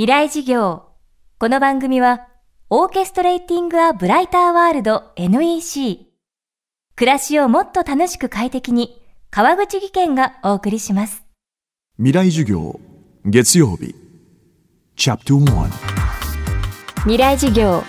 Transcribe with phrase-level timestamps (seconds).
[0.00, 0.84] 未来事業。
[1.38, 2.26] この番組は、
[2.70, 6.06] オーケストレーティング・ア・ブライター・ワールド NEC。
[6.96, 8.98] 暮らしをもっと楽しく快適に、
[9.30, 11.22] 川口義賢がお送りします。
[11.98, 12.80] 未来授業
[13.26, 13.94] 月曜日
[14.96, 15.68] チャプト1
[17.00, 17.82] 未来事業。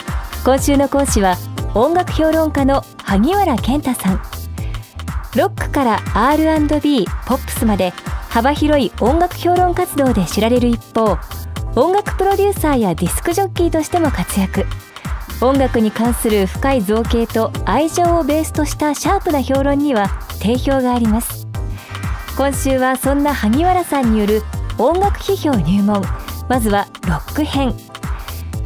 [0.44, 1.38] 今週の講師は、
[1.74, 4.22] 音楽評論家の萩原健太さん。
[5.38, 7.94] ロックから R&B、ポップスまで
[8.32, 11.18] 幅広い音楽評論活動で知られる一方、
[11.76, 14.66] 音楽プロデューサーやディスクジョッキーとしても活躍。
[15.42, 20.08] 音楽に関する深い造形と愛情をベースとしたシャープな評論には
[20.40, 21.46] 定評があります。
[22.38, 24.44] 今週はそんな萩原さんによる
[24.78, 26.02] 音楽批評入門。
[26.48, 27.76] まずはロック編。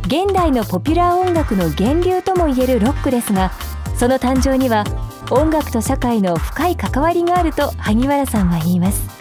[0.05, 3.51] 現代のポピュラー音楽の源流ともいえるロックですが
[3.97, 4.83] その誕生には
[5.31, 9.14] 音楽と社会の深い関わりがあると萩原さんは言います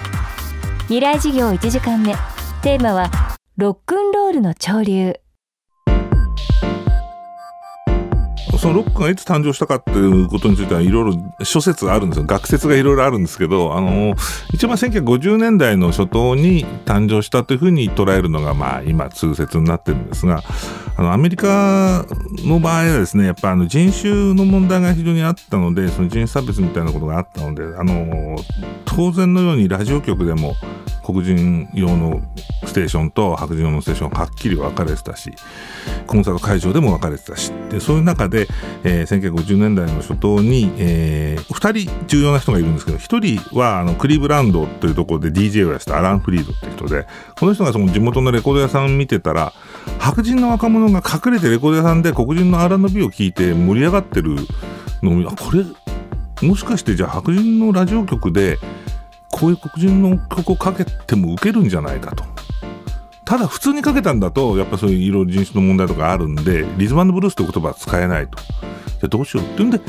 [0.87, 2.15] 未来事業1時間目。
[2.62, 3.11] テーマは
[3.56, 5.15] ロックンロールの潮流。
[8.65, 12.24] そのロックがいつ誕生したかっていうことについてはいろいろ諸説があるんですよ。
[12.24, 14.15] 学説がいろいろあるんですけど、あの、
[14.54, 20.42] 一番1950年代の初頭に誕生したというふうに捉えるのが、まあ今通説になってるんですが、
[20.96, 22.07] あの、アメリカ
[22.38, 28.38] の場合はですね、やっぱあの人種の問題が非常にあったので、その人種差別みたいなことがあったので、あの、
[28.87, 30.54] 当然のようにラジオ局でも
[31.04, 32.23] 黒人用の
[32.74, 35.32] ステーションと白人のステーションはっきり分かれてたし、
[36.08, 38.48] コンサート会場でも分かれてたし、でそういう中で、
[38.82, 47.06] えー、1950年代の初頭に、えー、2人重要な人がいるんですけど、1人はあのクリーブランドというところで DJ をやってたアラン・フリードって人で、
[47.38, 49.52] この人がその地元のレコード屋さんを見てたら、
[50.00, 54.34] 白人の若者が隠れてレコード屋さんで黒人の R&B を聴いて盛り上がってる
[55.00, 55.64] のをこれ
[56.45, 58.58] もしかしてじゃあ白人のラジオ局で
[59.30, 62.34] こういう黒人の曲をかけてもウケるんじゃないかと。
[63.24, 68.38] ただ普通にかけたんだと、やっぱそういういろいろ人種の問題とかあるんで、リズムブルースという言葉は使えないと。
[68.38, 69.80] じゃあどうしようっていうんで、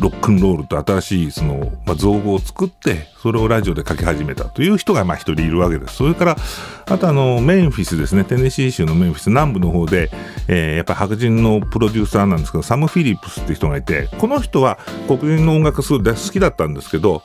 [0.00, 5.94] ロックンロールと新しいその、まあ、造語を作って、それをラジオで書き始めたという人がまあ一人いるわけです。
[5.94, 6.36] それから、
[6.86, 10.10] あとあの、メンフィスですね、テネシー州のメンフィス南部の方で、
[10.48, 17.22] えーやっぱ白人のプロデューサーなんですけど、サム・フィリップスって人がいて、この人は黒人の音楽すごい好きだったんですけど、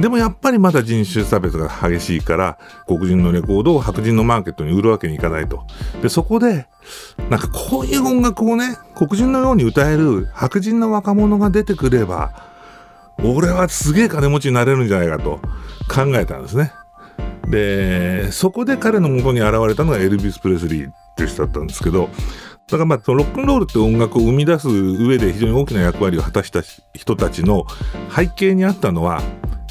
[0.00, 5.64] でもやっぱりまだ人種差別が激しいから、黒人のレコードを白人のマーケットに売るわけにいかないと。
[6.02, 6.66] で、そこで、
[7.30, 12.32] なんかこういう音楽をね、黒人のように歌える白人の若者が出てくれば、
[13.24, 15.40] 俺はすげえ金持ちになれるんじゃないかと
[15.88, 16.72] 考えたんですね。
[17.48, 22.08] で、そこで彼の元に現れたのがエルビス・プレスリーていう人だったんですけど、
[22.68, 26.62] だからまあ、そのロックンロールって音楽を生み出す上で非常に大きな役割を果たした
[26.94, 27.64] 人たちの
[28.14, 29.22] 背景にあったのは、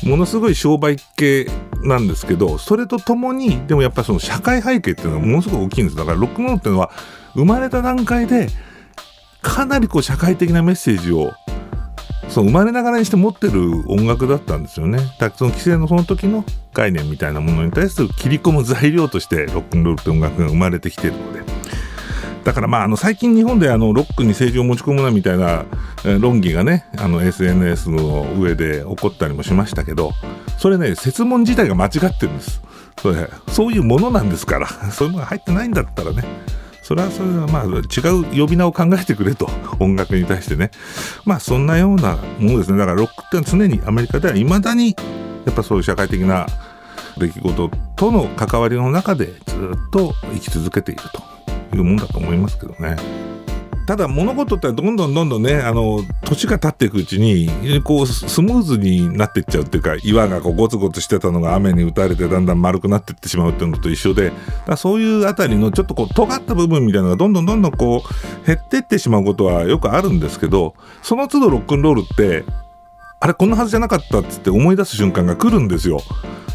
[0.03, 1.47] ものすごい商売系
[1.83, 5.97] なんですけど、それとともに、でもやっぱりその社会背景っていうのがものすごく大きいんです。
[5.97, 6.91] だからロックンロールっていうのは、
[7.33, 8.47] 生まれた段階で、
[9.41, 11.33] かなりこう社会的なメッセージを、
[12.29, 14.97] そう生まれながらにして持ってる音楽だったんですよね。
[14.97, 16.43] だからその規制のその時の
[16.73, 21.43] 概念みたいなものに対する切り込む材料としてロックンロールって音楽が生まれてきてるので。
[22.45, 25.65] だからまあ、あの、最近日本であの、ロックに政治を持ち込むなみたいな、
[26.19, 30.11] 論議がね、あの、SNS の上で起こったりもしましたけど、
[30.59, 32.61] それね、説問自体が間違ってるんです。
[33.01, 36.23] それ、そういうものなんですから、 そういうのが入ってないんだったらね、
[36.85, 37.67] それはそれはまあ、違
[38.13, 40.69] う呼び名を考えてくれと、音楽に対してね。
[41.25, 42.77] まあ、そんなようなものですね。
[42.77, 44.95] だから、ロックってのは常にアメリカでは未だに、
[45.45, 46.45] やっぱそういう社会的な
[47.17, 51.01] 出来事との関わりの中でずっと生き続けている
[51.71, 52.97] というもんだと思いますけどね。
[53.85, 64.31] ただ物事ってどんどんどんどんね、あの、年が経っていくうちに、こう、スムーズになっていっちゃうっていうか、岩がこうゴツゴツしてたのが雨に打たれてだんだん丸くなっていってしまうっていうのと一緒で、
[64.65, 72.43] だそういうあたりのちょっとこう、尖った部分みたいなのがどんどんどんどんこう、減っていってしまうことはよくあるんですけど、その都度ロックンロールって、
[73.19, 75.99] あれこんなはずじゃなかったっつって思い出す瞬間が来るんですよ。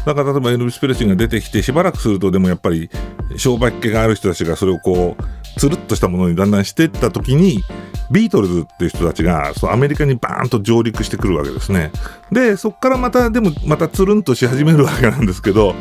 [0.05, 2.89] だから例えばエルビス・プレスリーが出てきてしばらくするとでもやっぱり
[3.37, 5.23] 商売っ気がある人たちがそれをこう
[5.61, 7.63] つるっとしたものにだんだんしていった時に
[8.09, 11.91] ビートルズっていう人たちがそうアメリカにバーンと上陸してくるわけですね。
[12.31, 15.75] でそこからまたでもまたつるんとし始めるわけなんですけど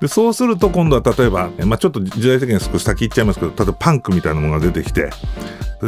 [0.00, 5.10] でそうすると今度は例えば、まあ、ちょっと時代的には少し先行っちゃいますけど例えばパンクみたいなものが出てきて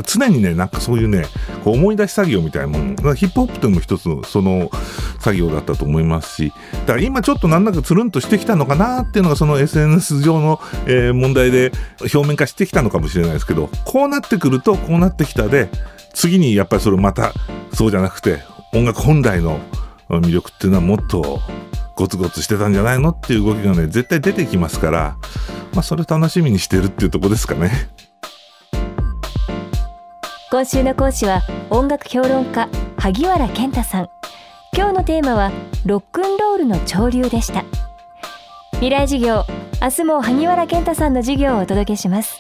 [0.04, 1.24] 常にねなんかそういうね
[1.64, 4.70] こう思い出し作業みたいなものヒップホップというのも一つのその
[5.20, 15.68] 作業だったと思いますしだから今ちょっとなんだかつるんとしてきたのかなっていうのがその SNS 上の、えー問題で表面化してきたのかもしれないですけどこうなってくるとこうなってきたで
[16.14, 17.32] 次にやっぱりそれまた
[17.74, 19.60] そうじゃなくて音楽本来の
[20.08, 21.40] 魅力っていうのはもっと
[22.00, 25.16] ゴツゴツしてたんじゃないのっていう動きがね、絶対出てきますから、
[25.74, 27.70] まあそれ楽しみにしてるっていうとこですかね。
[30.50, 34.19] 今週の講師は音楽評論家萩原健太さん。
[34.72, 35.50] 今日のテーマは
[35.84, 37.64] ロックンロールの潮流でした。
[38.72, 39.44] 未来授業、
[39.82, 42.38] 明日も萩原健太さんの授業をお届けします。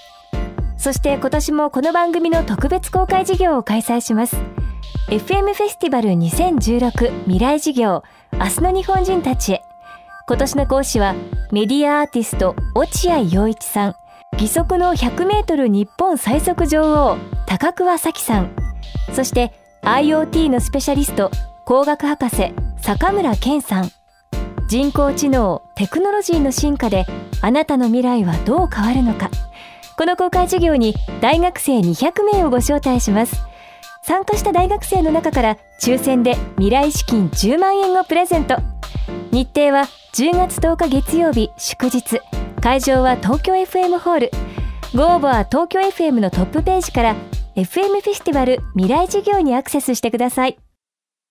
[0.76, 4.36] そして今年もこの番組の特別公開授業を開催します。
[5.10, 9.62] FM フェスティバル2016未来事業明日の日本人たちへ
[10.28, 11.16] 今年の講師は
[11.50, 13.96] メディアアーティスト落合陽一さん
[14.34, 17.18] 義足の 100m 日本最速女王
[17.48, 18.54] 高桑早紀さん
[19.12, 19.52] そして
[19.82, 21.32] IoT のスペシャリスト
[21.70, 23.92] 工学博士坂村健さん。
[24.66, 27.06] 人工知能テクノロジーの進化で
[27.42, 29.30] あなたの未来はどう変わるのか。
[29.96, 33.36] この公開授業に大学生200名をご招待します。
[34.02, 38.56] 参加した大学生の中から抽選で未来資金10万円をプレゼント。
[39.30, 39.84] 日程は
[40.14, 42.20] 10月10日月曜日祝日。
[42.60, 44.30] 会場は東京 FM ホール。
[44.92, 47.14] ご応募は東京 FM のトップページから
[47.54, 50.58] FM フェスティバル未来事業にアクセスしてください。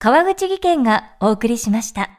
[0.00, 2.17] 川口技研がお送りしました。